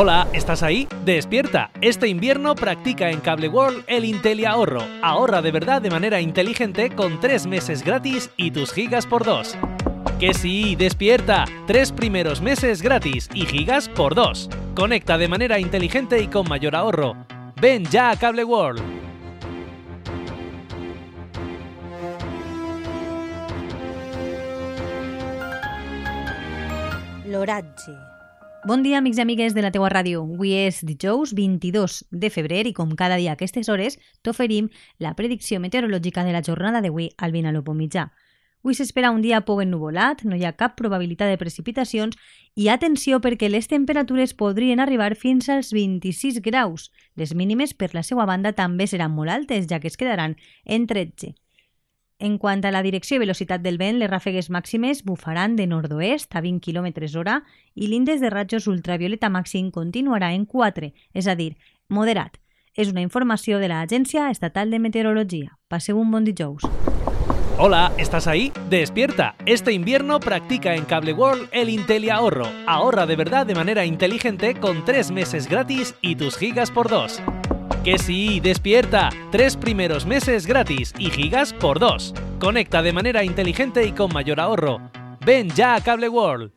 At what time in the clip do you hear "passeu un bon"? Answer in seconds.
65.68-66.26